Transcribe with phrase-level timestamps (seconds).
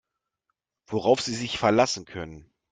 [0.87, 2.51] Worauf Sie sich verlassen können.